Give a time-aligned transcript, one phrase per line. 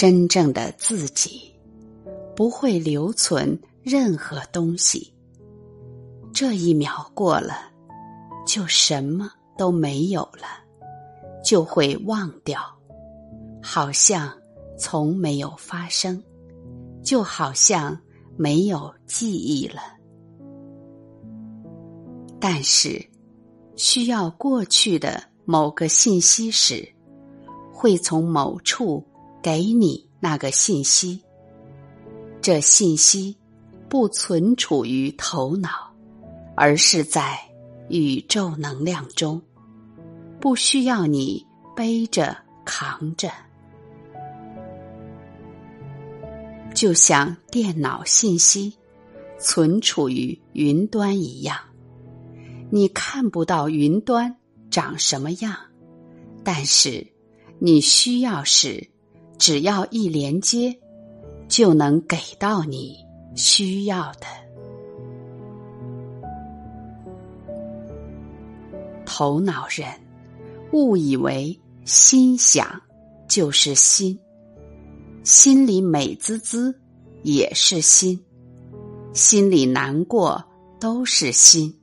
[0.00, 1.54] 真正的自己，
[2.34, 5.12] 不会留存任何东西。
[6.32, 7.70] 这一秒过了，
[8.46, 10.64] 就什么都没有了，
[11.44, 12.62] 就会忘掉，
[13.62, 14.32] 好像
[14.78, 16.24] 从没有发生，
[17.02, 18.00] 就好像
[18.38, 19.82] 没有记忆了。
[22.40, 23.06] 但是，
[23.76, 26.90] 需要过去的某个信息时，
[27.70, 29.04] 会从某处
[29.42, 31.22] 给你那个信息。
[32.40, 33.36] 这信息
[33.88, 35.90] 不存储于头脑。
[36.56, 37.38] 而是在
[37.88, 39.40] 宇宙能量中，
[40.38, 41.42] 不需要你
[41.74, 43.30] 背着扛着，
[46.74, 48.74] 就像电脑信息
[49.38, 51.56] 存储于云端一样。
[52.70, 54.36] 你看不到云端
[54.70, 55.56] 长什么样，
[56.44, 57.06] 但是
[57.58, 58.86] 你需要时，
[59.40, 60.78] 只要一连接，
[61.48, 62.98] 就能给到你
[63.34, 64.26] 需要的。
[69.06, 69.88] 头脑人
[70.72, 72.82] 误以为心想
[73.26, 74.20] 就是心，
[75.24, 76.78] 心里美滋滋
[77.22, 78.22] 也是心，
[79.14, 80.44] 心里难过
[80.78, 81.74] 都是心，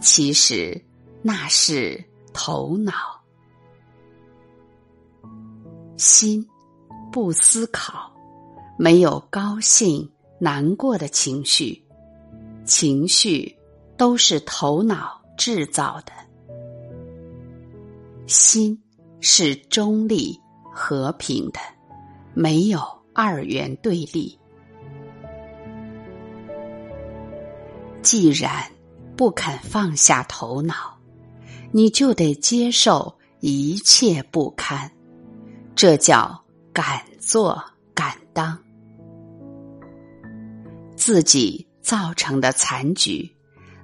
[0.00, 0.84] 其实
[1.22, 2.92] 那是头脑。
[5.96, 6.44] 心
[7.14, 8.10] 不思考，
[8.76, 11.80] 没有高兴难过的情绪，
[12.64, 13.56] 情绪
[13.96, 16.12] 都是头脑制造的。
[18.26, 18.76] 心
[19.20, 20.36] 是中立、
[20.72, 21.60] 和平的，
[22.34, 22.80] 没有
[23.12, 24.36] 二元对立。
[28.02, 28.50] 既然
[29.16, 30.74] 不肯放下头脑，
[31.70, 34.90] 你就得接受一切不堪，
[35.76, 36.43] 这叫
[36.74, 38.58] 敢做敢当。
[40.94, 43.34] 自己造成的残局，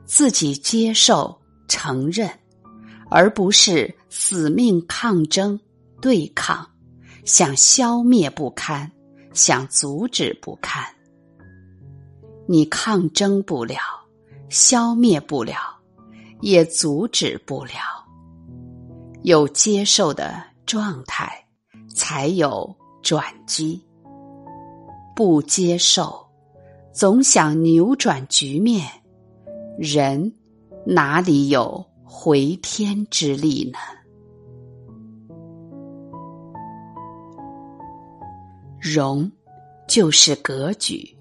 [0.04, 2.30] 自己接受承认。
[3.12, 5.58] 而不是死命抗争、
[6.00, 6.64] 对抗，
[7.24, 8.88] 想消灭不堪，
[9.32, 10.84] 想阻止不堪。
[12.46, 13.80] 你抗争不了，
[14.48, 15.56] 消灭不了，
[16.40, 17.72] 也阻止不了。
[19.24, 21.39] 有接受的状态，
[21.94, 23.80] 才有转机。
[25.14, 26.26] 不接受，
[26.92, 28.86] 总想扭转局面，
[29.78, 30.32] 人
[30.86, 31.84] 哪里有？
[32.12, 33.78] 回天之力呢？
[38.80, 39.30] 容
[39.86, 41.16] 就是格局，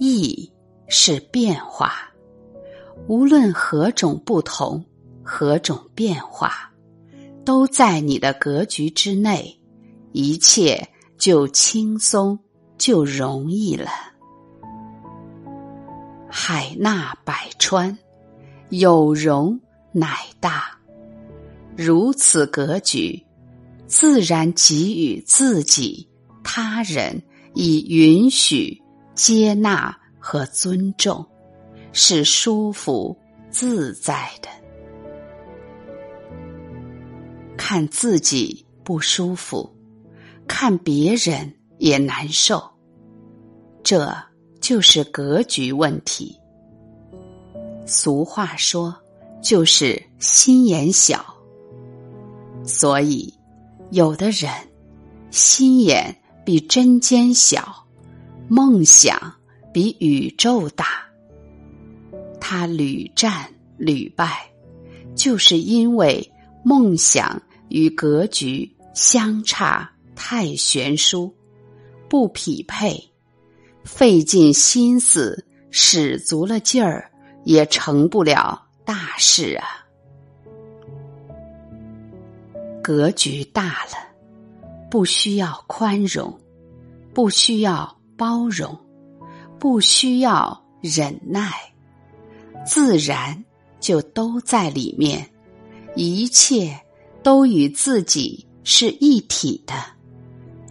[0.00, 0.52] 意
[0.88, 1.92] 是变化。
[3.06, 4.84] 无论何种不同，
[5.22, 6.68] 何种变化，
[7.44, 9.57] 都在你的格局之内，
[10.12, 12.38] 一切就轻松，
[12.76, 13.90] 就容易了。
[16.28, 17.96] 海纳百川，
[18.70, 19.60] 有容。
[19.90, 20.78] 乃大，
[21.74, 23.26] 如此格局，
[23.86, 26.06] 自然给予自己、
[26.44, 27.20] 他人
[27.54, 28.80] 以允许、
[29.14, 31.26] 接纳和尊重，
[31.92, 33.18] 是舒服
[33.50, 34.48] 自在的。
[37.56, 39.68] 看自己不舒服，
[40.48, 42.68] 看别人也难受，
[43.84, 44.12] 这
[44.60, 46.36] 就是格局问题。
[47.86, 48.92] 俗话说。
[49.40, 51.24] 就是心眼小，
[52.64, 53.32] 所以
[53.92, 54.50] 有的人
[55.30, 57.86] 心眼比针尖小，
[58.48, 59.32] 梦想
[59.72, 60.86] 比宇宙大，
[62.40, 64.50] 他屡战屡败，
[65.14, 66.32] 就是因为
[66.64, 69.88] 梦想与格局相差
[70.20, 71.32] 太悬殊，
[72.08, 73.12] 不匹配，
[73.84, 77.08] 费尽心思，使足了劲儿，
[77.44, 78.66] 也成不了。
[78.84, 79.86] 大事啊，
[82.82, 83.92] 格局大了，
[84.90, 86.36] 不需要宽容，
[87.14, 88.76] 不需要包容，
[89.56, 91.52] 不需要忍耐，
[92.66, 93.44] 自然
[93.78, 95.30] 就都在里面，
[95.94, 96.76] 一切
[97.22, 99.74] 都与自己是一体的，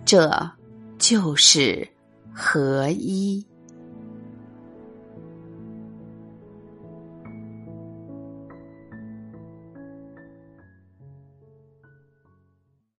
[0.07, 0.49] 这
[0.97, 1.85] 就是
[2.33, 3.45] 合一。